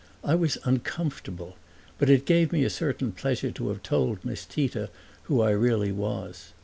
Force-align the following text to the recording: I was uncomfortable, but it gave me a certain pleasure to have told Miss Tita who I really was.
I 0.23 0.33
was 0.33 0.57
uncomfortable, 0.63 1.57
but 1.99 2.09
it 2.09 2.25
gave 2.25 2.51
me 2.51 2.63
a 2.63 2.71
certain 2.71 3.11
pleasure 3.11 3.51
to 3.51 3.67
have 3.69 3.83
told 3.83 4.17
Miss 4.25 4.45
Tita 4.47 4.89
who 5.25 5.43
I 5.43 5.51
really 5.51 5.91
was. 5.91 6.53